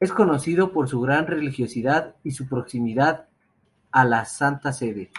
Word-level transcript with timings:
Es 0.00 0.12
conocido 0.12 0.70
por 0.70 0.86
su 0.86 1.00
gran 1.00 1.26
religiosidad 1.26 2.14
y 2.22 2.32
su 2.32 2.46
proximidad 2.46 3.30
a 3.90 4.04
la 4.04 4.26
Santa 4.26 4.70
Sede. 4.70 5.10